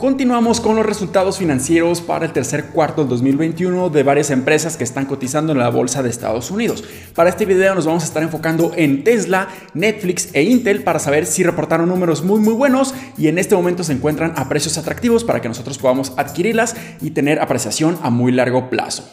Continuamos 0.00 0.60
con 0.60 0.76
los 0.76 0.86
resultados 0.86 1.36
financieros 1.36 2.00
para 2.00 2.24
el 2.24 2.32
tercer 2.32 2.68
cuarto 2.68 3.02
del 3.02 3.10
2021 3.10 3.90
de 3.90 4.02
varias 4.02 4.30
empresas 4.30 4.78
que 4.78 4.84
están 4.84 5.04
cotizando 5.04 5.52
en 5.52 5.58
la 5.58 5.68
bolsa 5.68 6.02
de 6.02 6.08
Estados 6.08 6.50
Unidos. 6.50 6.82
Para 7.14 7.28
este 7.28 7.44
video 7.44 7.74
nos 7.74 7.84
vamos 7.84 8.04
a 8.04 8.06
estar 8.06 8.22
enfocando 8.22 8.72
en 8.76 9.04
Tesla, 9.04 9.48
Netflix 9.74 10.30
e 10.32 10.42
Intel 10.44 10.84
para 10.84 11.00
saber 11.00 11.26
si 11.26 11.42
reportaron 11.42 11.90
números 11.90 12.24
muy 12.24 12.40
muy 12.40 12.54
buenos 12.54 12.94
y 13.18 13.28
en 13.28 13.38
este 13.38 13.54
momento 13.54 13.84
se 13.84 13.92
encuentran 13.92 14.32
a 14.36 14.48
precios 14.48 14.78
atractivos 14.78 15.22
para 15.22 15.42
que 15.42 15.48
nosotros 15.48 15.76
podamos 15.76 16.14
adquirirlas 16.16 16.76
y 17.02 17.10
tener 17.10 17.38
apreciación 17.38 17.98
a 18.00 18.08
muy 18.08 18.32
largo 18.32 18.70
plazo. 18.70 19.12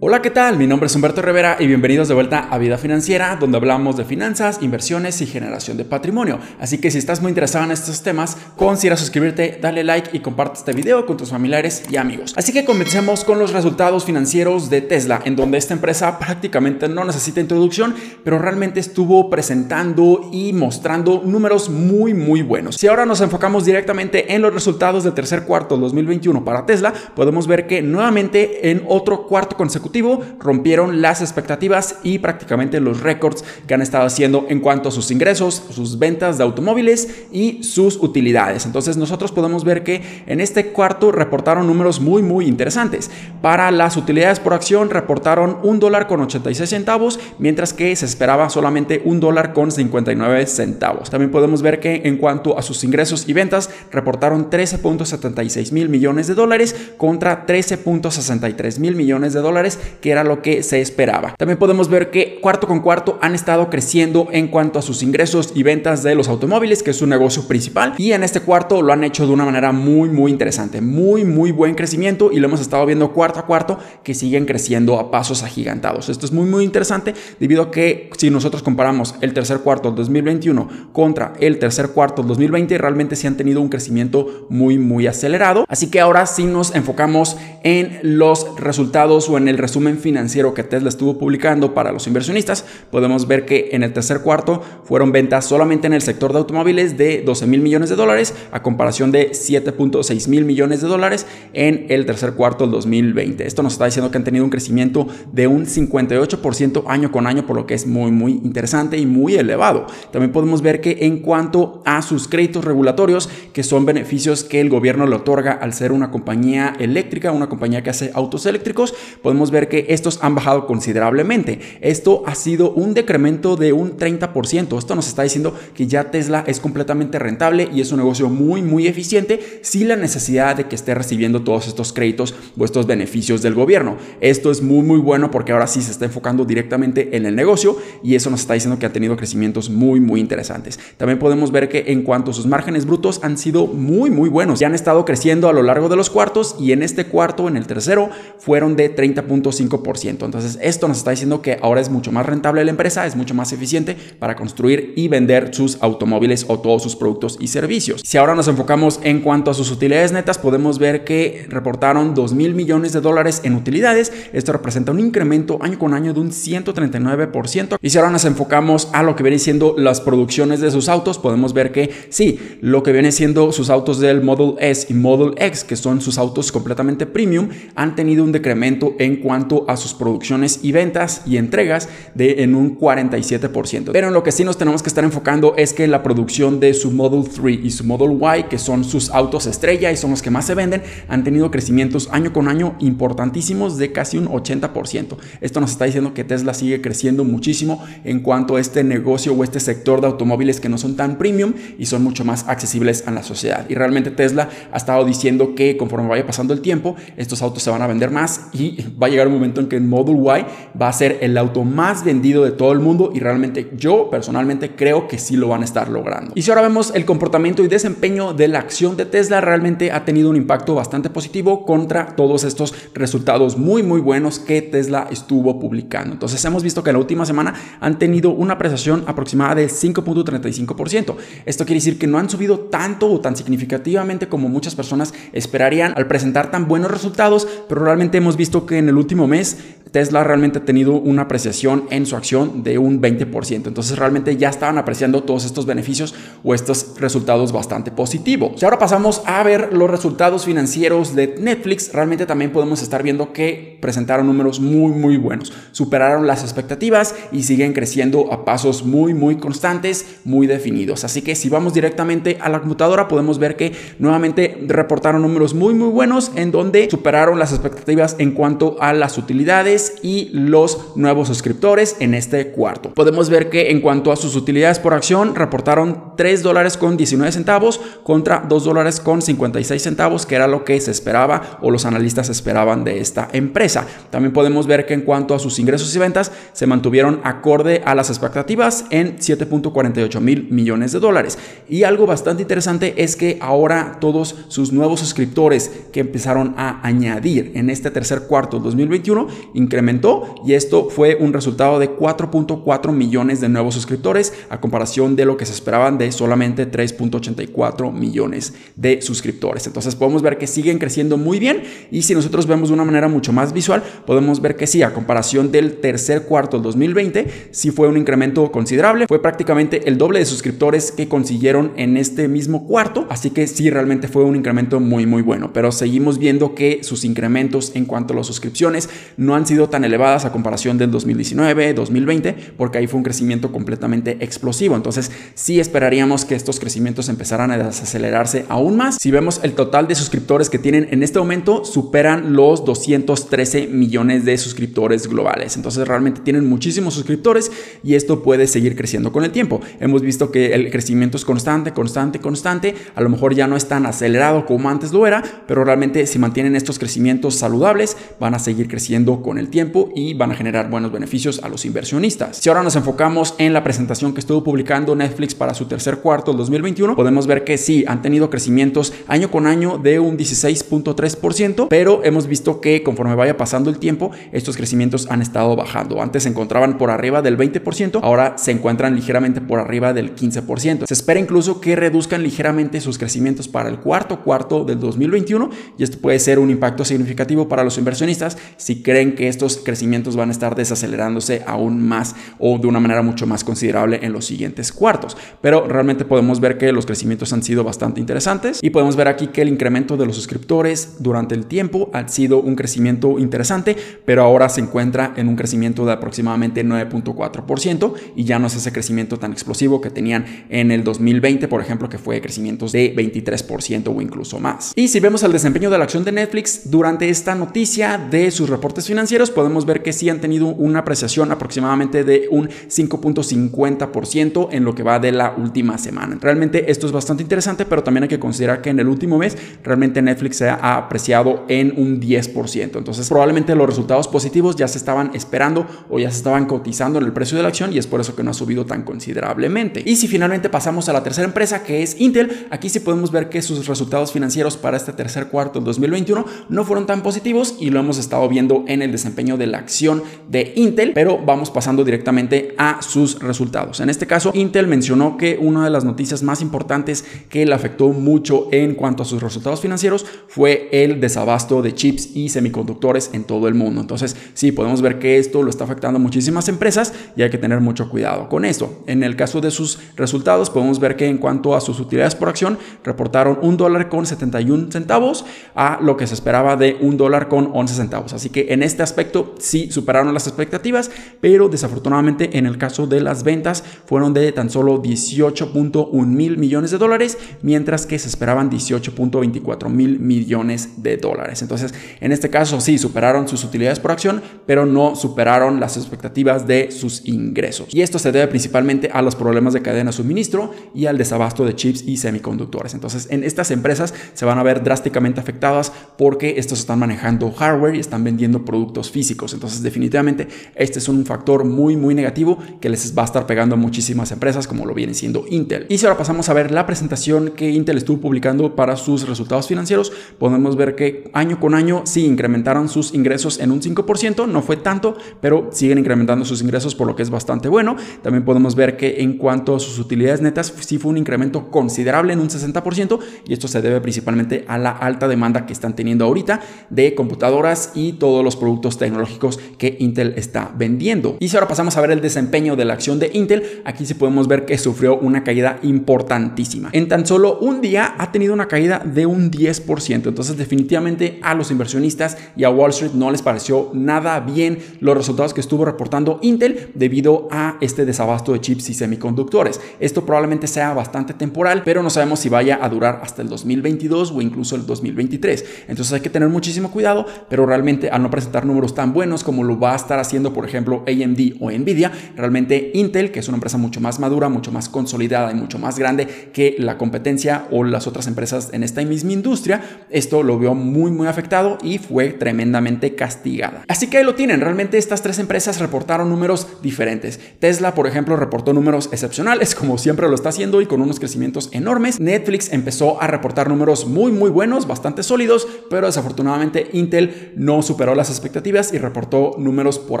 Hola, 0.04 0.20
¿qué 0.20 0.30
tal? 0.30 0.58
Mi 0.58 0.66
nombre 0.66 0.88
es 0.88 0.96
Humberto 0.96 1.22
Rivera 1.22 1.58
y 1.60 1.68
bienvenidos 1.68 2.08
de 2.08 2.14
vuelta 2.14 2.48
a 2.50 2.58
Vida 2.58 2.76
Financiera, 2.76 3.36
donde 3.36 3.56
hablamos 3.56 3.96
de 3.96 4.04
finanzas, 4.04 4.58
inversiones 4.60 5.20
y 5.20 5.26
generación 5.26 5.76
de 5.76 5.84
patrimonio. 5.84 6.40
Así 6.58 6.78
que 6.78 6.90
si 6.90 6.98
estás 6.98 7.22
muy 7.22 7.28
interesado 7.28 7.66
en 7.66 7.70
estos 7.70 8.02
temas, 8.02 8.36
considera 8.56 8.96
suscribirte, 8.96 9.60
dale 9.62 9.84
like 9.84 10.10
y 10.12 10.18
comparte 10.18 10.58
este 10.58 10.72
video 10.72 11.06
con 11.06 11.16
tus 11.16 11.30
familiares 11.30 11.84
y 11.88 11.98
amigos. 11.98 12.34
Así 12.36 12.52
que 12.52 12.64
comencemos 12.64 13.22
con 13.22 13.38
los 13.38 13.52
resultados 13.52 14.04
financieros 14.04 14.70
de 14.70 14.80
Tesla, 14.80 15.22
en 15.24 15.36
donde 15.36 15.58
esta 15.58 15.74
empresa 15.74 16.18
prácticamente 16.18 16.88
no 16.88 17.04
necesita 17.04 17.40
introducción, 17.40 17.94
pero 18.24 18.40
realmente 18.40 18.80
estuvo 18.80 19.30
presentando 19.30 20.30
y 20.32 20.52
mostrando 20.52 21.22
números 21.24 21.70
muy 21.70 22.12
muy 22.12 22.42
buenos. 22.42 22.74
Si 22.74 22.88
ahora 22.88 23.06
nos 23.06 23.20
enfocamos 23.20 23.64
directamente 23.64 24.34
en 24.34 24.42
los 24.42 24.52
resultados 24.52 25.04
del 25.04 25.14
tercer 25.14 25.44
cuarto 25.44 25.76
del 25.76 25.82
2021 25.82 26.44
para 26.44 26.66
Tesla, 26.66 26.92
podemos 27.14 27.46
ver 27.46 27.68
que 27.68 27.82
nuevamente 27.82 28.68
en 28.68 28.84
otro 28.88 29.28
cuarto 29.28 29.56
consecutivo 29.56 29.91
rompieron 30.38 31.02
las 31.02 31.20
expectativas 31.20 31.96
y 32.02 32.18
prácticamente 32.18 32.80
los 32.80 33.00
récords 33.00 33.44
que 33.66 33.74
han 33.74 33.82
estado 33.82 34.06
haciendo 34.06 34.46
en 34.48 34.60
cuanto 34.60 34.88
a 34.88 34.92
sus 34.92 35.10
ingresos, 35.10 35.62
sus 35.70 35.98
ventas 35.98 36.38
de 36.38 36.44
automóviles 36.44 37.26
y 37.32 37.62
sus 37.62 37.96
utilidades. 37.96 38.66
Entonces 38.66 38.96
nosotros 38.96 39.32
podemos 39.32 39.64
ver 39.64 39.84
que 39.84 40.02
en 40.26 40.40
este 40.40 40.68
cuarto 40.68 41.12
reportaron 41.12 41.66
números 41.66 42.00
muy 42.00 42.22
muy 42.22 42.46
interesantes. 42.46 43.10
Para 43.40 43.70
las 43.70 43.96
utilidades 43.96 44.40
por 44.40 44.54
acción 44.54 44.90
reportaron 44.90 45.58
un 45.62 45.80
dólar 45.80 46.06
con 46.06 46.20
86 46.20 46.68
centavos, 46.68 47.18
mientras 47.38 47.72
que 47.72 47.94
se 47.96 48.06
esperaba 48.06 48.48
solamente 48.50 49.02
un 49.04 49.20
dólar 49.20 49.52
con 49.52 49.70
59 49.70 50.46
centavos. 50.46 51.10
También 51.10 51.30
podemos 51.30 51.62
ver 51.62 51.80
que 51.80 52.02
en 52.04 52.16
cuanto 52.16 52.58
a 52.58 52.62
sus 52.62 52.84
ingresos 52.84 53.28
y 53.28 53.32
ventas 53.32 53.70
reportaron 53.90 54.50
13.76 54.50 55.72
mil 55.72 55.88
millones 55.88 56.26
de 56.26 56.34
dólares 56.34 56.74
contra 56.96 57.46
13.63 57.46 58.78
mil 58.78 58.94
millones 58.94 59.32
de 59.32 59.40
dólares 59.40 59.78
que 60.00 60.10
era 60.10 60.24
lo 60.24 60.42
que 60.42 60.62
se 60.62 60.80
esperaba. 60.80 61.34
También 61.38 61.58
podemos 61.58 61.88
ver 61.88 62.10
que 62.10 62.38
cuarto 62.40 62.66
con 62.66 62.80
cuarto 62.80 63.18
han 63.20 63.34
estado 63.34 63.70
creciendo 63.70 64.28
en 64.32 64.48
cuanto 64.48 64.78
a 64.78 64.82
sus 64.82 65.02
ingresos 65.02 65.52
y 65.54 65.62
ventas 65.62 66.02
de 66.02 66.14
los 66.14 66.28
automóviles, 66.28 66.82
que 66.82 66.90
es 66.90 66.96
su 66.96 67.06
negocio 67.06 67.46
principal, 67.46 67.94
y 67.98 68.12
en 68.12 68.22
este 68.22 68.40
cuarto 68.40 68.82
lo 68.82 68.92
han 68.92 69.04
hecho 69.04 69.26
de 69.26 69.32
una 69.32 69.44
manera 69.44 69.72
muy, 69.72 70.08
muy 70.08 70.30
interesante, 70.30 70.80
muy, 70.80 71.24
muy 71.24 71.52
buen 71.52 71.74
crecimiento 71.74 72.30
y 72.32 72.40
lo 72.40 72.46
hemos 72.46 72.60
estado 72.60 72.86
viendo 72.86 73.12
cuarto 73.12 73.40
a 73.40 73.46
cuarto 73.46 73.78
que 74.02 74.14
siguen 74.14 74.46
creciendo 74.46 74.98
a 74.98 75.10
pasos 75.10 75.42
agigantados. 75.42 76.08
Esto 76.08 76.26
es 76.26 76.32
muy, 76.32 76.46
muy 76.46 76.64
interesante 76.64 77.14
debido 77.38 77.62
a 77.62 77.70
que 77.70 78.10
si 78.16 78.30
nosotros 78.30 78.62
comparamos 78.62 79.14
el 79.20 79.34
tercer 79.34 79.60
cuarto 79.60 79.88
del 79.88 79.96
2021 79.96 80.90
contra 80.92 81.32
el 81.40 81.58
tercer 81.58 81.90
cuarto 81.90 82.22
del 82.22 82.28
2020, 82.28 82.78
realmente 82.78 83.16
sí 83.16 83.26
han 83.26 83.36
tenido 83.36 83.60
un 83.60 83.68
crecimiento 83.68 84.46
muy, 84.48 84.78
muy 84.78 85.06
acelerado. 85.06 85.64
Así 85.68 85.90
que 85.90 86.00
ahora 86.00 86.26
sí 86.26 86.44
nos 86.44 86.74
enfocamos 86.74 87.36
en 87.62 87.98
los 88.02 88.46
resultados 88.58 89.28
o 89.28 89.38
en 89.38 89.48
el 89.48 89.58
resumen 89.72 89.96
financiero 89.96 90.52
que 90.52 90.64
Tesla 90.64 90.90
estuvo 90.90 91.18
publicando 91.18 91.72
para 91.72 91.92
los 91.92 92.06
inversionistas, 92.06 92.66
podemos 92.90 93.26
ver 93.26 93.46
que 93.46 93.70
en 93.72 93.82
el 93.82 93.94
tercer 93.94 94.20
cuarto 94.20 94.62
fueron 94.84 95.12
ventas 95.12 95.46
solamente 95.46 95.86
en 95.86 95.94
el 95.94 96.02
sector 96.02 96.34
de 96.34 96.40
automóviles 96.40 96.98
de 96.98 97.22
12 97.22 97.46
mil 97.46 97.62
millones 97.62 97.88
de 97.88 97.96
dólares 97.96 98.34
a 98.50 98.62
comparación 98.62 99.12
de 99.12 99.30
7.6 99.30 100.28
mil 100.28 100.44
millones 100.44 100.82
de 100.82 100.88
dólares 100.88 101.26
en 101.54 101.86
el 101.88 102.04
tercer 102.04 102.34
cuarto 102.34 102.64
del 102.64 102.72
2020. 102.72 103.46
Esto 103.46 103.62
nos 103.62 103.72
está 103.72 103.86
diciendo 103.86 104.10
que 104.10 104.18
han 104.18 104.24
tenido 104.24 104.44
un 104.44 104.50
crecimiento 104.50 105.06
de 105.32 105.46
un 105.46 105.64
58% 105.64 106.84
año 106.86 107.10
con 107.10 107.26
año, 107.26 107.46
por 107.46 107.56
lo 107.56 107.64
que 107.64 107.72
es 107.72 107.86
muy, 107.86 108.10
muy 108.10 108.32
interesante 108.44 108.98
y 108.98 109.06
muy 109.06 109.36
elevado. 109.36 109.86
También 110.10 110.32
podemos 110.32 110.60
ver 110.60 110.82
que 110.82 110.98
en 111.06 111.20
cuanto 111.20 111.82
a 111.86 112.02
sus 112.02 112.28
créditos 112.28 112.66
regulatorios, 112.66 113.30
que 113.54 113.62
son 113.62 113.86
beneficios 113.86 114.44
que 114.44 114.60
el 114.60 114.68
gobierno 114.68 115.06
le 115.06 115.16
otorga 115.16 115.52
al 115.52 115.72
ser 115.72 115.92
una 115.92 116.10
compañía 116.10 116.74
eléctrica, 116.78 117.32
una 117.32 117.48
compañía 117.48 117.82
que 117.82 117.88
hace 117.88 118.10
autos 118.12 118.44
eléctricos, 118.44 118.92
podemos 119.22 119.50
ver 119.50 119.61
que 119.68 119.86
estos 119.88 120.18
han 120.22 120.34
bajado 120.34 120.66
considerablemente. 120.66 121.60
Esto 121.80 122.22
ha 122.26 122.34
sido 122.34 122.72
un 122.72 122.94
decremento 122.94 123.56
de 123.56 123.72
un 123.72 123.96
30%. 123.96 124.78
Esto 124.78 124.94
nos 124.94 125.08
está 125.08 125.22
diciendo 125.22 125.54
que 125.74 125.86
ya 125.86 126.10
Tesla 126.10 126.44
es 126.46 126.60
completamente 126.60 127.18
rentable 127.18 127.68
y 127.72 127.80
es 127.80 127.92
un 127.92 127.98
negocio 127.98 128.28
muy, 128.28 128.62
muy 128.62 128.86
eficiente 128.86 129.60
sin 129.62 129.88
la 129.88 129.96
necesidad 129.96 130.56
de 130.56 130.64
que 130.64 130.74
esté 130.74 130.94
recibiendo 130.94 131.42
todos 131.42 131.68
estos 131.68 131.92
créditos 131.92 132.34
o 132.56 132.64
estos 132.64 132.86
beneficios 132.86 133.42
del 133.42 133.54
gobierno. 133.54 133.96
Esto 134.20 134.50
es 134.50 134.62
muy, 134.62 134.82
muy 134.82 134.98
bueno 134.98 135.30
porque 135.30 135.52
ahora 135.52 135.66
sí 135.66 135.82
se 135.82 135.90
está 135.90 136.04
enfocando 136.04 136.44
directamente 136.44 137.16
en 137.16 137.26
el 137.26 137.36
negocio 137.36 137.76
y 138.02 138.14
eso 138.14 138.30
nos 138.30 138.40
está 138.40 138.54
diciendo 138.54 138.78
que 138.78 138.86
ha 138.86 138.92
tenido 138.92 139.16
crecimientos 139.16 139.70
muy, 139.70 140.00
muy 140.00 140.20
interesantes. 140.20 140.78
También 140.96 141.18
podemos 141.18 141.52
ver 141.52 141.68
que 141.68 141.84
en 141.88 142.02
cuanto 142.02 142.30
a 142.30 142.34
sus 142.34 142.46
márgenes 142.46 142.86
brutos 142.86 143.20
han 143.22 143.38
sido 143.38 143.66
muy, 143.66 144.10
muy 144.10 144.28
buenos. 144.28 144.60
Ya 144.60 144.66
han 144.66 144.74
estado 144.74 145.04
creciendo 145.04 145.48
a 145.48 145.52
lo 145.52 145.62
largo 145.62 145.88
de 145.88 145.96
los 145.96 146.10
cuartos 146.10 146.56
y 146.58 146.72
en 146.72 146.82
este 146.82 147.06
cuarto, 147.06 147.48
en 147.48 147.56
el 147.56 147.66
tercero, 147.66 148.10
fueron 148.38 148.76
de 148.76 148.88
30 148.88 149.26
5%. 149.52 150.24
Entonces, 150.24 150.58
esto 150.60 150.88
nos 150.88 150.98
está 150.98 151.10
diciendo 151.10 151.42
que 151.42 151.58
ahora 151.62 151.80
es 151.80 151.90
mucho 151.90 152.12
más 152.12 152.26
rentable 152.26 152.64
la 152.64 152.70
empresa, 152.70 153.06
es 153.06 153.16
mucho 153.16 153.34
más 153.34 153.52
eficiente 153.52 153.96
para 154.18 154.36
construir 154.36 154.92
y 154.96 155.08
vender 155.08 155.54
sus 155.54 155.78
automóviles 155.80 156.46
o 156.48 156.60
todos 156.60 156.82
sus 156.82 156.96
productos 156.96 157.36
y 157.40 157.48
servicios. 157.48 158.02
Si 158.04 158.18
ahora 158.18 158.34
nos 158.34 158.48
enfocamos 158.48 159.00
en 159.02 159.20
cuanto 159.20 159.50
a 159.50 159.54
sus 159.54 159.70
utilidades 159.70 160.12
netas, 160.12 160.38
podemos 160.38 160.78
ver 160.78 161.04
que 161.04 161.46
reportaron 161.48 162.14
2 162.14 162.34
mil 162.34 162.54
millones 162.54 162.92
de 162.92 163.00
dólares 163.00 163.40
en 163.44 163.54
utilidades. 163.54 164.12
Esto 164.32 164.52
representa 164.52 164.92
un 164.92 165.00
incremento 165.00 165.58
año 165.60 165.78
con 165.78 165.94
año 165.94 166.14
de 166.14 166.20
un 166.20 166.30
139%. 166.30 167.78
Y 167.80 167.90
si 167.90 167.98
ahora 167.98 168.10
nos 168.10 168.24
enfocamos 168.24 168.88
a 168.92 169.02
lo 169.02 169.16
que 169.16 169.22
viene 169.22 169.38
siendo 169.38 169.74
las 169.76 170.00
producciones 170.00 170.60
de 170.60 170.70
sus 170.70 170.88
autos, 170.88 171.18
podemos 171.18 171.52
ver 171.52 171.72
que 171.72 171.90
sí, 172.08 172.38
lo 172.60 172.82
que 172.82 172.92
viene 172.92 173.12
siendo 173.12 173.52
sus 173.52 173.70
autos 173.70 173.98
del 173.98 174.22
Model 174.22 174.54
S 174.58 174.86
y 174.88 174.94
Model 174.94 175.34
X, 175.36 175.64
que 175.64 175.76
son 175.76 176.00
sus 176.00 176.18
autos 176.18 176.52
completamente 176.52 177.06
premium, 177.06 177.48
han 177.74 177.94
tenido 177.94 178.24
un 178.24 178.32
decremento 178.32 178.94
en 178.98 179.16
cuanto 179.16 179.41
a 179.68 179.76
sus 179.76 179.94
producciones 179.94 180.60
y 180.62 180.72
ventas 180.72 181.22
y 181.26 181.36
entregas 181.36 181.88
de 182.14 182.42
en 182.42 182.54
un 182.54 182.78
47%. 182.78 183.90
Pero 183.92 184.08
en 184.08 184.14
lo 184.14 184.22
que 184.22 184.32
sí 184.32 184.44
nos 184.44 184.58
tenemos 184.58 184.82
que 184.82 184.88
estar 184.88 185.04
enfocando 185.04 185.54
es 185.56 185.72
que 185.72 185.86
la 185.86 186.02
producción 186.02 186.60
de 186.60 186.74
su 186.74 186.90
Model 186.90 187.28
3 187.28 187.60
y 187.64 187.70
su 187.70 187.84
Model 187.84 188.18
Y, 188.38 188.44
que 188.44 188.58
son 188.58 188.84
sus 188.84 189.10
autos 189.10 189.46
estrella 189.46 189.90
y 189.92 189.96
son 189.96 190.10
los 190.10 190.22
que 190.22 190.30
más 190.30 190.46
se 190.46 190.54
venden, 190.54 190.82
han 191.08 191.24
tenido 191.24 191.50
crecimientos 191.50 192.08
año 192.10 192.32
con 192.32 192.48
año 192.48 192.74
importantísimos 192.80 193.78
de 193.78 193.92
casi 193.92 194.18
un 194.18 194.26
80%. 194.26 195.16
Esto 195.40 195.60
nos 195.60 195.70
está 195.70 195.84
diciendo 195.84 196.14
que 196.14 196.24
Tesla 196.24 196.54
sigue 196.54 196.80
creciendo 196.80 197.24
muchísimo 197.24 197.84
en 198.04 198.20
cuanto 198.20 198.56
a 198.56 198.60
este 198.60 198.84
negocio 198.84 199.32
o 199.32 199.44
este 199.44 199.60
sector 199.60 200.00
de 200.00 200.08
automóviles 200.08 200.60
que 200.60 200.68
no 200.68 200.78
son 200.78 200.96
tan 200.96 201.18
premium 201.18 201.54
y 201.78 201.86
son 201.86 202.02
mucho 202.02 202.24
más 202.24 202.48
accesibles 202.48 203.04
a 203.06 203.10
la 203.10 203.22
sociedad. 203.22 203.66
Y 203.68 203.74
realmente 203.74 204.10
Tesla 204.10 204.48
ha 204.72 204.76
estado 204.76 205.04
diciendo 205.04 205.54
que 205.54 205.76
conforme 205.76 206.08
vaya 206.08 206.26
pasando 206.26 206.54
el 206.54 206.60
tiempo, 206.60 206.96
estos 207.16 207.42
autos 207.42 207.62
se 207.62 207.70
van 207.70 207.82
a 207.82 207.86
vender 207.86 208.10
más 208.10 208.48
y 208.52 208.84
vaya 208.96 209.12
llegar 209.12 209.28
un 209.28 209.31
momento 209.32 209.60
en 209.60 209.68
que 209.68 209.76
el 209.76 209.84
Model 209.84 210.16
Y 210.16 210.78
va 210.78 210.88
a 210.88 210.92
ser 210.92 211.18
el 211.20 211.36
auto 211.38 211.64
más 211.64 212.04
vendido 212.04 212.44
de 212.44 212.52
todo 212.52 212.72
el 212.72 212.80
mundo 212.80 213.10
y 213.14 213.20
realmente 213.20 213.70
yo 213.76 214.10
personalmente 214.10 214.74
creo 214.74 215.08
que 215.08 215.18
sí 215.18 215.36
lo 215.36 215.48
van 215.48 215.62
a 215.62 215.64
estar 215.64 215.88
logrando. 215.88 216.32
Y 216.34 216.42
si 216.42 216.50
ahora 216.50 216.62
vemos 216.62 216.92
el 216.94 217.04
comportamiento 217.04 217.62
y 217.62 217.68
desempeño 217.68 218.32
de 218.34 218.48
la 218.48 218.58
acción 218.58 218.96
de 218.96 219.06
Tesla, 219.06 219.40
realmente 219.40 219.92
ha 219.92 220.04
tenido 220.04 220.30
un 220.30 220.36
impacto 220.36 220.74
bastante 220.74 221.10
positivo 221.10 221.64
contra 221.64 222.16
todos 222.16 222.44
estos 222.44 222.74
resultados 222.94 223.56
muy 223.56 223.82
muy 223.82 224.00
buenos 224.00 224.38
que 224.38 224.62
Tesla 224.62 225.08
estuvo 225.10 225.58
publicando. 225.58 226.12
Entonces 226.12 226.44
hemos 226.44 226.62
visto 226.62 226.82
que 226.82 226.90
en 226.90 226.94
la 226.94 227.00
última 227.00 227.26
semana 227.26 227.54
han 227.80 227.98
tenido 227.98 228.30
una 228.30 228.54
apreciación 228.54 229.04
aproximada 229.06 229.54
de 229.54 229.66
5.35%. 229.66 231.16
Esto 231.46 231.64
quiere 231.64 231.78
decir 231.78 231.98
que 231.98 232.06
no 232.06 232.18
han 232.18 232.30
subido 232.30 232.58
tanto 232.58 233.10
o 233.10 233.20
tan 233.20 233.36
significativamente 233.36 234.28
como 234.28 234.48
muchas 234.48 234.74
personas 234.74 235.14
esperarían 235.32 235.92
al 235.96 236.06
presentar 236.06 236.50
tan 236.50 236.68
buenos 236.68 236.90
resultados, 236.90 237.46
pero 237.68 237.84
realmente 237.84 238.18
hemos 238.18 238.36
visto 238.36 238.66
que 238.66 238.78
en 238.78 238.88
el 238.88 238.96
último 238.96 239.11
mes 239.14 239.56
Tesla 239.92 240.24
realmente 240.24 240.58
ha 240.58 240.64
tenido 240.64 240.94
una 240.94 241.22
apreciación 241.22 241.84
en 241.90 242.06
su 242.06 242.16
acción 242.16 242.64
de 242.64 242.78
un 242.78 243.00
20%. 243.00 243.66
Entonces 243.66 243.98
realmente 243.98 244.36
ya 244.38 244.48
estaban 244.48 244.78
apreciando 244.78 245.22
todos 245.22 245.44
estos 245.44 245.66
beneficios 245.66 246.14
o 246.42 246.54
estos 246.54 246.98
resultados 246.98 247.52
bastante 247.52 247.90
positivos. 247.90 248.52
Si 248.56 248.64
ahora 248.64 248.78
pasamos 248.78 249.22
a 249.26 249.42
ver 249.42 249.74
los 249.74 249.90
resultados 249.90 250.46
financieros 250.46 251.14
de 251.14 251.36
Netflix, 251.38 251.92
realmente 251.92 252.24
también 252.24 252.52
podemos 252.52 252.82
estar 252.82 253.02
viendo 253.02 253.34
que 253.34 253.78
presentaron 253.82 254.26
números 254.26 254.60
muy 254.60 254.92
muy 254.92 255.18
buenos. 255.18 255.52
Superaron 255.72 256.26
las 256.26 256.42
expectativas 256.42 257.14
y 257.30 257.42
siguen 257.42 257.74
creciendo 257.74 258.32
a 258.32 258.46
pasos 258.46 258.84
muy 258.84 259.12
muy 259.12 259.36
constantes, 259.36 260.06
muy 260.24 260.46
definidos. 260.46 261.04
Así 261.04 261.20
que 261.20 261.34
si 261.34 261.50
vamos 261.50 261.74
directamente 261.74 262.38
a 262.40 262.48
la 262.48 262.60
computadora 262.60 263.08
podemos 263.08 263.38
ver 263.38 263.56
que 263.56 263.72
nuevamente 263.98 264.58
reportaron 264.66 265.20
números 265.20 265.52
muy 265.52 265.74
muy 265.74 265.88
buenos 265.88 266.32
en 266.34 266.50
donde 266.50 266.88
superaron 266.88 267.38
las 267.38 267.52
expectativas 267.52 268.16
en 268.18 268.32
cuanto 268.32 268.78
a 268.80 268.94
las 269.02 269.18
utilidades 269.18 269.96
y 270.00 270.28
los 270.32 270.94
nuevos 270.94 271.26
suscriptores 271.26 271.96
en 271.98 272.14
este 272.14 272.52
cuarto. 272.52 272.94
Podemos 272.94 273.28
ver 273.30 273.50
que 273.50 273.72
en 273.72 273.80
cuanto 273.80 274.12
a 274.12 274.16
sus 274.16 274.36
utilidades 274.36 274.78
por 274.78 274.94
acción, 274.94 275.34
reportaron 275.34 276.14
3 276.16 276.44
dólares 276.44 276.76
con 276.76 276.96
19 276.96 277.32
centavos 277.32 277.80
contra 278.04 278.44
2 278.48 278.62
dólares 278.62 279.00
con 279.00 279.20
56 279.20 279.82
centavos, 279.82 280.24
que 280.24 280.36
era 280.36 280.46
lo 280.46 280.64
que 280.64 280.80
se 280.80 280.92
esperaba 280.92 281.58
o 281.62 281.72
los 281.72 281.84
analistas 281.84 282.28
esperaban 282.28 282.84
de 282.84 283.00
esta 283.00 283.28
empresa. 283.32 283.88
También 284.10 284.32
podemos 284.32 284.68
ver 284.68 284.86
que 284.86 284.94
en 284.94 285.00
cuanto 285.00 285.34
a 285.34 285.40
sus 285.40 285.58
ingresos 285.58 285.92
y 285.96 285.98
ventas, 285.98 286.30
se 286.52 286.68
mantuvieron 286.68 287.20
acorde 287.24 287.82
a 287.84 287.96
las 287.96 288.08
expectativas 288.08 288.84
en 288.90 289.18
7.48 289.18 290.20
mil 290.20 290.46
millones 290.48 290.92
de 290.92 291.00
dólares. 291.00 291.38
Y 291.68 291.82
algo 291.82 292.06
bastante 292.06 292.42
interesante 292.42 293.02
es 293.02 293.16
que 293.16 293.38
ahora 293.40 293.98
todos 294.00 294.36
sus 294.46 294.72
nuevos 294.72 295.00
suscriptores 295.00 295.72
que 295.92 295.98
empezaron 295.98 296.54
a 296.56 296.86
añadir 296.86 297.50
en 297.56 297.68
este 297.68 297.90
tercer 297.90 298.28
cuarto 298.28 298.60
del 298.60 298.76
2021 298.92 299.28
incrementó 299.54 300.34
y 300.46 300.54
esto 300.54 300.90
fue 300.90 301.16
un 301.18 301.32
resultado 301.32 301.78
de 301.78 301.96
4.4 301.96 302.92
millones 302.92 303.40
de 303.40 303.48
nuevos 303.48 303.74
suscriptores 303.74 304.32
a 304.50 304.60
comparación 304.60 305.16
de 305.16 305.24
lo 305.24 305.36
que 305.36 305.46
se 305.46 305.52
esperaban 305.52 305.98
de 305.98 306.12
solamente 306.12 306.70
3.84 306.70 307.92
millones 307.92 308.54
de 308.76 309.00
suscriptores. 309.02 309.66
Entonces 309.66 309.96
podemos 309.96 310.22
ver 310.22 310.38
que 310.38 310.46
siguen 310.46 310.78
creciendo 310.78 311.16
muy 311.16 311.38
bien 311.38 311.62
y 311.90 312.02
si 312.02 312.14
nosotros 312.14 312.46
vemos 312.46 312.68
de 312.68 312.74
una 312.74 312.84
manera 312.84 313.08
mucho 313.08 313.32
más 313.32 313.52
visual, 313.52 313.82
podemos 314.06 314.40
ver 314.40 314.56
que 314.56 314.66
sí, 314.66 314.82
a 314.82 314.92
comparación 314.92 315.50
del 315.50 315.80
tercer 315.80 316.24
cuarto 316.24 316.56
del 316.56 316.64
2020, 316.64 317.48
sí 317.50 317.70
fue 317.70 317.88
un 317.88 317.96
incremento 317.96 318.52
considerable, 318.52 319.06
fue 319.08 319.22
prácticamente 319.22 319.88
el 319.88 319.98
doble 319.98 320.18
de 320.18 320.26
suscriptores 320.26 320.92
que 320.92 321.08
consiguieron 321.08 321.72
en 321.76 321.96
este 321.96 322.28
mismo 322.28 322.66
cuarto, 322.66 323.06
así 323.08 323.30
que 323.30 323.46
sí 323.46 323.70
realmente 323.70 324.08
fue 324.08 324.24
un 324.24 324.36
incremento 324.36 324.80
muy 324.80 325.06
muy 325.06 325.22
bueno, 325.22 325.52
pero 325.52 325.72
seguimos 325.72 326.18
viendo 326.18 326.54
que 326.54 326.80
sus 326.82 327.04
incrementos 327.04 327.72
en 327.74 327.86
cuanto 327.86 328.14
a 328.14 328.16
las 328.16 328.26
suscripciones 328.26 328.81
no 329.16 329.34
han 329.34 329.46
sido 329.46 329.68
tan 329.68 329.84
elevadas 329.84 330.24
a 330.24 330.32
comparación 330.32 330.78
del 330.78 330.90
2019, 330.90 331.74
2020, 331.74 332.36
porque 332.56 332.78
ahí 332.78 332.86
fue 332.86 332.98
un 332.98 333.04
crecimiento 333.04 333.52
completamente 333.52 334.18
explosivo. 334.20 334.76
Entonces, 334.76 335.10
sí 335.34 335.60
esperaríamos 335.60 336.24
que 336.24 336.34
estos 336.34 336.60
crecimientos 336.60 337.08
empezaran 337.08 337.50
a 337.50 337.58
desacelerarse 337.58 338.44
aún 338.48 338.76
más. 338.76 338.96
Si 339.00 339.10
vemos 339.10 339.40
el 339.42 339.52
total 339.52 339.88
de 339.88 339.94
suscriptores 339.94 340.50
que 340.50 340.58
tienen 340.58 340.88
en 340.90 341.02
este 341.02 341.18
momento, 341.18 341.64
superan 341.64 342.34
los 342.34 342.64
213 342.64 343.68
millones 343.68 344.24
de 344.24 344.36
suscriptores 344.38 345.06
globales. 345.06 345.56
Entonces, 345.56 345.86
realmente 345.86 346.20
tienen 346.20 346.48
muchísimos 346.48 346.94
suscriptores 346.94 347.50
y 347.82 347.94
esto 347.94 348.22
puede 348.22 348.46
seguir 348.46 348.76
creciendo 348.76 349.12
con 349.12 349.24
el 349.24 349.30
tiempo. 349.30 349.60
Hemos 349.80 350.02
visto 350.02 350.30
que 350.30 350.54
el 350.54 350.70
crecimiento 350.70 351.16
es 351.16 351.24
constante, 351.24 351.72
constante, 351.72 352.20
constante. 352.20 352.74
A 352.94 353.00
lo 353.00 353.08
mejor 353.08 353.34
ya 353.34 353.46
no 353.46 353.56
es 353.56 353.66
tan 353.68 353.86
acelerado 353.86 354.46
como 354.46 354.68
antes 354.68 354.92
lo 354.92 355.06
era, 355.06 355.22
pero 355.46 355.64
realmente 355.64 356.06
si 356.06 356.18
mantienen 356.18 356.56
estos 356.56 356.78
crecimientos 356.78 357.34
saludables, 357.34 357.96
van 358.20 358.34
a 358.34 358.38
seguir 358.38 358.68
creciendo 358.72 359.20
con 359.20 359.36
el 359.36 359.50
tiempo 359.50 359.90
y 359.94 360.14
van 360.14 360.32
a 360.32 360.34
generar 360.34 360.70
buenos 360.70 360.90
beneficios 360.90 361.42
a 361.44 361.50
los 361.50 361.66
inversionistas. 361.66 362.38
Si 362.38 362.48
ahora 362.48 362.62
nos 362.62 362.74
enfocamos 362.74 363.34
en 363.36 363.52
la 363.52 363.62
presentación 363.62 364.14
que 364.14 364.20
estuvo 364.20 364.42
publicando 364.42 364.96
Netflix 364.96 365.34
para 365.34 365.52
su 365.52 365.66
tercer 365.66 365.98
cuarto 365.98 366.30
del 366.30 366.38
2021, 366.38 366.96
podemos 366.96 367.26
ver 367.26 367.44
que 367.44 367.58
sí, 367.58 367.84
han 367.86 368.00
tenido 368.00 368.30
crecimientos 368.30 368.94
año 369.08 369.30
con 369.30 369.46
año 369.46 369.76
de 369.76 370.00
un 370.00 370.16
16.3%, 370.16 371.66
pero 371.68 372.00
hemos 372.02 372.26
visto 372.26 372.62
que 372.62 372.82
conforme 372.82 373.14
vaya 373.14 373.36
pasando 373.36 373.68
el 373.68 373.78
tiempo, 373.78 374.10
estos 374.32 374.56
crecimientos 374.56 375.06
han 375.10 375.20
estado 375.20 375.54
bajando. 375.54 376.00
Antes 376.00 376.22
se 376.22 376.30
encontraban 376.30 376.78
por 376.78 376.88
arriba 376.88 377.20
del 377.20 377.36
20%, 377.36 378.00
ahora 378.02 378.38
se 378.38 378.52
encuentran 378.52 378.96
ligeramente 378.96 379.42
por 379.42 379.60
arriba 379.60 379.92
del 379.92 380.16
15%. 380.16 380.86
Se 380.86 380.94
espera 380.94 381.20
incluso 381.20 381.60
que 381.60 381.76
reduzcan 381.76 382.22
ligeramente 382.22 382.80
sus 382.80 382.96
crecimientos 382.96 383.48
para 383.48 383.68
el 383.68 383.80
cuarto 383.80 384.22
cuarto 384.22 384.64
del 384.64 384.80
2021 384.80 385.50
y 385.76 385.82
esto 385.82 385.98
puede 385.98 386.18
ser 386.18 386.38
un 386.38 386.48
impacto 386.48 386.86
significativo 386.86 387.48
para 387.48 387.64
los 387.64 387.76
inversionistas 387.76 388.38
si 388.62 388.80
creen 388.80 389.16
que 389.16 389.26
estos 389.26 389.56
crecimientos 389.56 390.14
van 390.14 390.28
a 390.28 390.32
estar 390.32 390.54
desacelerándose 390.54 391.42
aún 391.46 391.82
más 391.82 392.14
o 392.38 392.58
de 392.58 392.68
una 392.68 392.78
manera 392.78 393.02
mucho 393.02 393.26
más 393.26 393.42
considerable 393.42 393.98
en 394.02 394.12
los 394.12 394.24
siguientes 394.24 394.70
cuartos. 394.70 395.16
Pero 395.40 395.66
realmente 395.66 396.04
podemos 396.04 396.38
ver 396.38 396.58
que 396.58 396.70
los 396.70 396.86
crecimientos 396.86 397.32
han 397.32 397.42
sido 397.42 397.64
bastante 397.64 397.98
interesantes 397.98 398.60
y 398.62 398.70
podemos 398.70 398.94
ver 398.94 399.08
aquí 399.08 399.26
que 399.28 399.42
el 399.42 399.48
incremento 399.48 399.96
de 399.96 400.06
los 400.06 400.14
suscriptores 400.14 400.96
durante 401.00 401.34
el 401.34 401.46
tiempo 401.46 401.90
ha 401.92 402.06
sido 402.06 402.40
un 402.40 402.54
crecimiento 402.54 403.18
interesante, 403.18 403.76
pero 404.04 404.22
ahora 404.22 404.48
se 404.48 404.60
encuentra 404.60 405.12
en 405.16 405.26
un 405.26 405.34
crecimiento 405.34 405.84
de 405.84 405.92
aproximadamente 405.92 406.64
9.4% 406.64 407.94
y 408.14 408.24
ya 408.24 408.38
no 408.38 408.46
es 408.46 408.54
ese 408.54 408.70
crecimiento 408.70 409.18
tan 409.18 409.32
explosivo 409.32 409.80
que 409.80 409.90
tenían 409.90 410.46
en 410.50 410.70
el 410.70 410.84
2020, 410.84 411.48
por 411.48 411.60
ejemplo, 411.60 411.88
que 411.88 411.98
fue 411.98 412.20
crecimientos 412.20 412.70
de 412.70 412.94
23% 412.94 413.92
o 413.92 414.00
incluso 414.00 414.38
más. 414.38 414.72
Y 414.76 414.86
si 414.86 415.00
vemos 415.00 415.24
el 415.24 415.32
desempeño 415.32 415.68
de 415.68 415.78
la 415.78 415.84
acción 415.84 416.04
de 416.04 416.12
Netflix 416.12 416.70
durante 416.70 417.08
esta 417.08 417.34
noticia 417.34 417.98
de 417.98 418.30
sus 418.30 418.51
reportes 418.52 418.86
financieros, 418.86 419.30
podemos 419.30 419.66
ver 419.66 419.82
que 419.82 419.92
sí 419.92 420.08
han 420.08 420.20
tenido 420.20 420.46
una 420.46 420.80
apreciación 420.80 421.32
aproximadamente 421.32 422.04
de 422.04 422.28
un 422.30 422.48
5.50% 422.48 424.48
en 424.52 424.64
lo 424.64 424.74
que 424.74 424.82
va 424.82 425.00
de 425.00 425.10
la 425.10 425.34
última 425.36 425.78
semana. 425.78 426.16
Realmente 426.20 426.70
esto 426.70 426.86
es 426.86 426.92
bastante 426.92 427.24
interesante, 427.24 427.64
pero 427.64 427.82
también 427.82 428.04
hay 428.04 428.08
que 428.08 428.20
considerar 428.20 428.62
que 428.62 428.70
en 428.70 428.78
el 428.78 428.88
último 428.88 429.18
mes 429.18 429.36
realmente 429.64 430.02
Netflix 430.02 430.36
se 430.36 430.48
ha 430.48 430.76
apreciado 430.76 431.44
en 431.48 431.74
un 431.76 432.00
10%. 432.00 432.76
Entonces 432.76 433.08
probablemente 433.08 433.54
los 433.54 433.66
resultados 433.66 434.06
positivos 434.06 434.56
ya 434.56 434.68
se 434.68 434.78
estaban 434.78 435.10
esperando 435.14 435.66
o 435.90 435.98
ya 435.98 436.10
se 436.10 436.18
estaban 436.18 436.46
cotizando 436.46 436.98
en 436.98 437.06
el 437.06 437.12
precio 437.12 437.36
de 437.36 437.42
la 437.42 437.48
acción 437.48 437.72
y 437.72 437.78
es 437.78 437.86
por 437.86 438.00
eso 438.00 438.14
que 438.14 438.22
no 438.22 438.30
ha 438.30 438.34
subido 438.34 438.66
tan 438.66 438.82
considerablemente. 438.82 439.82
Y 439.84 439.96
si 439.96 440.08
finalmente 440.08 440.48
pasamos 440.48 440.88
a 440.88 440.92
la 440.92 441.02
tercera 441.02 441.26
empresa 441.26 441.62
que 441.62 441.82
es 441.82 442.00
Intel, 442.00 442.46
aquí 442.50 442.68
sí 442.68 442.80
podemos 442.80 443.10
ver 443.10 443.28
que 443.28 443.42
sus 443.42 443.66
resultados 443.66 444.12
financieros 444.12 444.56
para 444.56 444.76
este 444.76 444.92
tercer 444.92 445.28
cuarto 445.28 445.58
del 445.58 445.64
2021 445.64 446.24
no 446.48 446.64
fueron 446.64 446.86
tan 446.86 447.02
positivos 447.02 447.56
y 447.58 447.70
lo 447.70 447.80
hemos 447.80 447.98
estado 447.98 448.28
viendo 448.28 448.41
en 448.66 448.82
el 448.82 448.92
desempeño 448.92 449.36
de 449.36 449.46
la 449.46 449.58
acción 449.58 450.02
de 450.28 450.52
Intel, 450.56 450.92
pero 450.94 451.18
vamos 451.24 451.50
pasando 451.50 451.84
directamente 451.84 452.54
a 452.58 452.82
sus 452.82 453.20
resultados. 453.20 453.80
En 453.80 453.88
este 453.88 454.06
caso, 454.06 454.32
Intel 454.34 454.66
mencionó 454.66 455.16
que 455.16 455.38
una 455.40 455.64
de 455.64 455.70
las 455.70 455.84
noticias 455.84 456.22
más 456.22 456.42
importantes 456.42 457.04
que 457.28 457.46
le 457.46 457.54
afectó 457.54 457.88
mucho 457.88 458.48
en 458.50 458.74
cuanto 458.74 459.02
a 459.02 459.06
sus 459.06 459.22
resultados 459.22 459.60
financieros 459.60 460.04
fue 460.26 460.68
el 460.72 461.00
desabasto 461.00 461.62
de 461.62 461.74
chips 461.74 462.16
y 462.16 462.28
semiconductores 462.28 463.10
en 463.12 463.24
todo 463.24 463.48
el 463.48 463.54
mundo. 463.54 463.80
Entonces, 463.80 464.16
sí, 464.34 464.52
podemos 464.52 464.82
ver 464.82 464.98
que 464.98 465.18
esto 465.18 465.42
lo 465.42 465.50
está 465.50 465.64
afectando 465.64 465.98
a 465.98 466.02
muchísimas 466.02 466.48
empresas 466.48 466.92
y 467.16 467.22
hay 467.22 467.30
que 467.30 467.38
tener 467.38 467.60
mucho 467.60 467.88
cuidado 467.88 468.28
con 468.28 468.44
esto. 468.44 468.82
En 468.86 469.02
el 469.02 469.16
caso 469.16 469.40
de 469.40 469.50
sus 469.50 469.78
resultados, 469.96 470.50
podemos 470.50 470.80
ver 470.80 470.96
que 470.96 471.06
en 471.06 471.18
cuanto 471.18 471.54
a 471.54 471.60
sus 471.60 471.78
utilidades 471.80 472.14
por 472.14 472.28
acción, 472.28 472.58
reportaron 472.84 473.38
un 473.42 473.56
dólar 473.56 473.88
con 473.88 474.06
71 474.06 474.70
centavos 474.70 475.24
a 475.54 475.78
lo 475.80 475.96
que 475.96 476.06
se 476.06 476.14
esperaba 476.14 476.56
de 476.56 476.76
un 476.80 476.96
dólar 476.96 477.28
con 477.28 477.50
11 477.52 477.74
centavos. 477.74 478.12
Así 478.12 478.30
que 478.32 478.46
en 478.50 478.62
este 478.62 478.82
aspecto 478.82 479.34
sí 479.38 479.70
superaron 479.70 480.12
las 480.12 480.26
expectativas, 480.26 480.90
pero 481.20 481.48
desafortunadamente 481.48 482.38
en 482.38 482.46
el 482.46 482.58
caso 482.58 482.86
de 482.86 483.00
las 483.00 483.22
ventas 483.22 483.62
fueron 483.86 484.14
de 484.14 484.32
tan 484.32 484.50
solo 484.50 484.82
18.1 484.82 486.06
mil 486.06 486.38
millones 486.38 486.70
de 486.70 486.78
dólares, 486.78 487.18
mientras 487.42 487.86
que 487.86 487.98
se 487.98 488.08
esperaban 488.08 488.50
18.24 488.50 489.68
mil 489.68 490.00
millones 490.00 490.82
de 490.82 490.96
dólares. 490.96 491.42
Entonces, 491.42 491.74
en 492.00 492.12
este 492.12 492.30
caso 492.30 492.60
sí 492.60 492.78
superaron 492.78 493.28
sus 493.28 493.44
utilidades 493.44 493.80
por 493.80 493.90
acción, 493.90 494.22
pero 494.46 494.66
no 494.66 494.96
superaron 494.96 495.60
las 495.60 495.76
expectativas 495.76 496.46
de 496.46 496.70
sus 496.70 497.06
ingresos. 497.06 497.68
Y 497.72 497.82
esto 497.82 497.98
se 497.98 498.12
debe 498.12 498.28
principalmente 498.28 498.90
a 498.92 499.02
los 499.02 499.16
problemas 499.16 499.52
de 499.52 499.62
cadena 499.62 499.90
de 499.90 499.96
suministro 499.96 500.52
y 500.74 500.86
al 500.86 500.98
desabasto 500.98 501.44
de 501.44 501.54
chips 501.54 501.82
y 501.86 501.96
semiconductores. 501.98 502.74
Entonces, 502.74 503.08
en 503.10 503.24
estas 503.24 503.50
empresas 503.50 503.94
se 504.14 504.24
van 504.24 504.38
a 504.38 504.42
ver 504.42 504.62
drásticamente 504.62 505.20
afectadas 505.20 505.72
porque 505.98 506.34
estos 506.38 506.60
están 506.60 506.78
manejando 506.78 507.30
hardware 507.30 507.74
y 507.74 507.80
están 507.80 508.04
vendiendo 508.04 508.11
productos 508.44 508.90
físicos. 508.90 509.34
Entonces, 509.34 509.62
definitivamente, 509.62 510.28
este 510.54 510.78
es 510.78 510.88
un 510.88 511.04
factor 511.04 511.44
muy, 511.44 511.76
muy 511.76 511.94
negativo 511.94 512.38
que 512.60 512.68
les 512.68 512.96
va 512.96 513.02
a 513.02 513.04
estar 513.04 513.26
pegando 513.26 513.54
a 513.54 513.58
muchísimas 513.58 514.12
empresas 514.12 514.46
como 514.46 514.66
lo 514.66 514.74
viene 514.74 514.94
siendo 514.94 515.24
Intel. 515.28 515.66
Y 515.68 515.78
si 515.78 515.86
ahora 515.86 515.98
pasamos 515.98 516.28
a 516.28 516.34
ver 516.34 516.50
la 516.50 516.66
presentación 516.66 517.32
que 517.36 517.50
Intel 517.50 517.78
estuvo 517.78 518.00
publicando 518.00 518.54
para 518.54 518.76
sus 518.76 519.08
resultados 519.08 519.48
financieros, 519.48 519.92
podemos 520.18 520.56
ver 520.56 520.74
que 520.74 521.10
año 521.12 521.40
con 521.40 521.54
año 521.54 521.82
sí 521.84 522.04
incrementaron 522.04 522.68
sus 522.68 522.94
ingresos 522.94 523.40
en 523.40 523.50
un 523.50 523.60
5%, 523.60 524.28
no 524.28 524.42
fue 524.42 524.56
tanto, 524.56 524.96
pero 525.20 525.50
siguen 525.52 525.78
incrementando 525.78 526.24
sus 526.24 526.42
ingresos 526.42 526.74
por 526.74 526.86
lo 526.86 526.96
que 526.96 527.02
es 527.02 527.10
bastante 527.10 527.48
bueno. 527.48 527.76
También 528.02 528.24
podemos 528.24 528.54
ver 528.54 528.76
que 528.76 529.02
en 529.02 529.18
cuanto 529.18 529.56
a 529.56 529.60
sus 529.60 529.78
utilidades 529.78 530.20
netas, 530.20 530.52
sí 530.60 530.78
fue 530.78 530.90
un 530.90 530.98
incremento 530.98 531.50
considerable 531.50 532.12
en 532.12 532.20
un 532.20 532.28
60% 532.28 532.98
y 533.26 533.32
esto 533.32 533.48
se 533.48 533.62
debe 533.62 533.80
principalmente 533.80 534.44
a 534.48 534.58
la 534.58 534.70
alta 534.70 535.08
demanda 535.08 535.46
que 535.46 535.52
están 535.52 535.74
teniendo 535.74 536.04
ahorita 536.04 536.40
de 536.70 536.94
computadoras 536.94 537.72
y 537.74 537.92
todos 538.02 538.24
los 538.24 538.34
productos 538.34 538.78
tecnológicos 538.78 539.38
que 539.58 539.76
Intel 539.78 540.14
está 540.16 540.50
vendiendo. 540.56 541.16
Y 541.20 541.28
si 541.28 541.36
ahora 541.36 541.46
pasamos 541.46 541.76
a 541.76 541.80
ver 541.80 541.92
el 541.92 542.00
desempeño 542.00 542.56
de 542.56 542.64
la 542.64 542.74
acción 542.74 542.98
de 542.98 543.12
Intel, 543.14 543.62
aquí 543.64 543.86
sí 543.86 543.94
podemos 543.94 544.26
ver 544.26 544.44
que 544.44 544.58
sufrió 544.58 544.98
una 544.98 545.22
caída 545.22 545.60
importantísima. 545.62 546.70
En 546.72 546.88
tan 546.88 547.06
solo 547.06 547.38
un 547.38 547.60
día 547.60 547.94
ha 547.96 548.10
tenido 548.10 548.34
una 548.34 548.48
caída 548.48 548.80
de 548.84 549.06
un 549.06 549.30
10%. 549.30 550.08
Entonces 550.08 550.36
definitivamente 550.36 551.20
a 551.22 551.36
los 551.36 551.52
inversionistas 551.52 552.18
y 552.34 552.42
a 552.42 552.50
Wall 552.50 552.70
Street 552.70 552.90
no 552.94 553.12
les 553.12 553.22
pareció 553.22 553.70
nada 553.72 554.18
bien 554.18 554.58
los 554.80 554.96
resultados 554.96 555.32
que 555.32 555.40
estuvo 555.40 555.64
reportando 555.64 556.18
Intel 556.22 556.72
debido 556.74 557.28
a 557.30 557.56
este 557.60 557.84
desabasto 557.84 558.32
de 558.32 558.40
chips 558.40 558.68
y 558.70 558.74
semiconductores. 558.74 559.60
Esto 559.78 560.04
probablemente 560.04 560.48
sea 560.48 560.74
bastante 560.74 561.14
temporal, 561.14 561.62
pero 561.64 561.84
no 561.84 561.90
sabemos 561.90 562.18
si 562.18 562.28
vaya 562.28 562.58
a 562.60 562.68
durar 562.68 562.98
hasta 563.04 563.22
el 563.22 563.28
2022 563.28 564.10
o 564.10 564.20
incluso 564.20 564.56
el 564.56 564.66
2023. 564.66 565.44
Entonces 565.68 565.92
hay 565.92 566.00
que 566.00 566.10
tener 566.10 566.28
muchísimo 566.28 566.72
cuidado, 566.72 567.06
pero 567.28 567.46
realmente 567.46 567.91
al 567.92 568.02
no 568.02 568.10
presentar 568.10 568.46
números 568.46 568.74
tan 568.74 568.92
buenos 568.92 569.22
como 569.22 569.44
lo 569.44 569.60
va 569.60 569.74
a 569.74 569.76
estar 569.76 569.98
haciendo, 569.98 570.32
por 570.32 570.46
ejemplo, 570.46 570.82
AMD 570.88 571.36
o 571.40 571.50
Nvidia, 571.50 571.92
realmente 572.16 572.70
Intel, 572.74 573.12
que 573.12 573.20
es 573.20 573.28
una 573.28 573.36
empresa 573.36 573.58
mucho 573.58 573.80
más 573.80 574.00
madura, 574.00 574.28
mucho 574.28 574.50
más 574.50 574.68
consolidada 574.68 575.30
y 575.30 575.34
mucho 575.34 575.58
más 575.58 575.78
grande 575.78 576.06
que 576.32 576.56
la 576.58 576.78
competencia 576.78 577.46
o 577.50 577.64
las 577.64 577.86
otras 577.86 578.06
empresas 578.06 578.48
en 578.52 578.62
esta 578.62 578.82
misma 578.82 579.12
industria, 579.12 579.60
esto 579.90 580.22
lo 580.22 580.38
vio 580.38 580.54
muy 580.54 580.90
muy 580.90 581.06
afectado 581.06 581.58
y 581.62 581.78
fue 581.78 582.08
tremendamente 582.08 582.94
castigada. 582.94 583.64
Así 583.68 583.88
que 583.88 583.98
ahí 583.98 584.04
lo 584.04 584.14
tienen, 584.14 584.40
realmente 584.40 584.78
estas 584.78 585.02
tres 585.02 585.18
empresas 585.18 585.60
reportaron 585.60 586.08
números 586.08 586.46
diferentes. 586.62 587.20
Tesla, 587.38 587.74
por 587.74 587.86
ejemplo, 587.86 588.16
reportó 588.16 588.52
números 588.54 588.88
excepcionales, 588.90 589.54
como 589.54 589.76
siempre 589.76 590.08
lo 590.08 590.14
está 590.14 590.30
haciendo 590.30 590.62
y 590.62 590.66
con 590.66 590.80
unos 590.80 590.98
crecimientos 590.98 591.50
enormes. 591.52 592.00
Netflix 592.00 592.52
empezó 592.52 593.02
a 593.02 593.06
reportar 593.06 593.48
números 593.48 593.86
muy 593.86 594.12
muy 594.12 594.30
buenos, 594.30 594.66
bastante 594.66 595.02
sólidos, 595.02 595.46
pero 595.68 595.86
desafortunadamente 595.86 596.68
Intel 596.72 597.32
no 597.36 597.60
superó 597.60 597.81
las 597.94 598.10
expectativas 598.10 598.72
y 598.72 598.78
reportó 598.78 599.32
números 599.38 599.78
por 599.78 600.00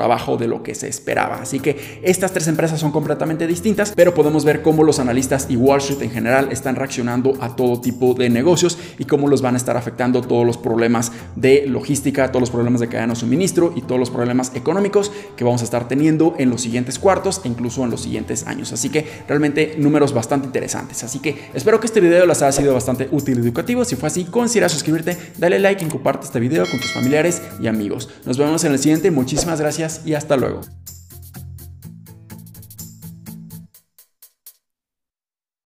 abajo 0.00 0.36
de 0.36 0.48
lo 0.48 0.62
que 0.62 0.74
se 0.74 0.88
esperaba. 0.88 1.36
Así 1.42 1.60
que 1.60 2.00
estas 2.02 2.32
tres 2.32 2.48
empresas 2.48 2.80
son 2.80 2.92
completamente 2.92 3.46
distintas, 3.46 3.92
pero 3.94 4.14
podemos 4.14 4.44
ver 4.44 4.62
cómo 4.62 4.84
los 4.84 4.98
analistas 4.98 5.46
y 5.48 5.56
Wall 5.56 5.78
Street 5.78 6.02
en 6.02 6.10
general 6.10 6.48
están 6.50 6.76
reaccionando 6.76 7.34
a 7.40 7.56
todo 7.56 7.80
tipo 7.80 8.14
de 8.14 8.30
negocios 8.30 8.78
y 8.98 9.04
cómo 9.04 9.28
los 9.28 9.42
van 9.42 9.54
a 9.54 9.56
estar 9.58 9.76
afectando 9.76 10.22
todos 10.22 10.46
los 10.46 10.56
problemas 10.56 11.12
de 11.36 11.66
logística, 11.66 12.28
todos 12.28 12.42
los 12.42 12.50
problemas 12.50 12.80
de 12.80 12.88
cadena 12.88 13.14
de 13.14 13.20
suministro 13.20 13.72
y 13.76 13.82
todos 13.82 13.98
los 13.98 14.10
problemas 14.10 14.52
económicos 14.54 15.12
que 15.36 15.44
vamos 15.44 15.60
a 15.62 15.64
estar 15.64 15.88
teniendo 15.88 16.34
en 16.38 16.50
los 16.50 16.62
siguientes 16.62 16.98
cuartos 16.98 17.40
e 17.44 17.48
incluso 17.48 17.84
en 17.84 17.90
los 17.90 18.02
siguientes 18.02 18.46
años. 18.46 18.72
Así 18.72 18.88
que 18.88 19.06
realmente 19.28 19.74
números 19.78 20.12
bastante 20.12 20.46
interesantes. 20.46 21.02
Así 21.04 21.18
que 21.18 21.50
espero 21.54 21.80
que 21.80 21.86
este 21.86 22.00
video 22.00 22.26
les 22.26 22.42
haya 22.42 22.52
sido 22.52 22.74
bastante 22.74 23.08
útil 23.10 23.38
y 23.38 23.42
educativo. 23.42 23.84
Si 23.84 23.96
fue 23.96 24.08
así, 24.08 24.24
considera 24.24 24.68
suscribirte, 24.68 25.16
dale 25.38 25.58
like 25.58 25.84
y 25.84 25.88
comparte 25.88 26.26
este 26.26 26.40
video 26.40 26.66
con 26.68 26.80
tus 26.80 26.92
familiares 26.92 27.42
y 27.60 27.66
amigos. 27.72 28.08
Nos 28.24 28.38
vemos 28.38 28.64
en 28.64 28.72
el 28.72 28.78
siguiente. 28.78 29.10
Muchísimas 29.10 29.60
gracias 29.60 30.02
y 30.04 30.14
hasta 30.14 30.36
luego. 30.36 30.60